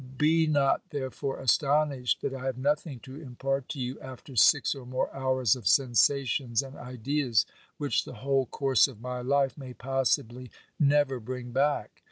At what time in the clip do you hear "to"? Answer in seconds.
3.01-3.21, 3.69-3.79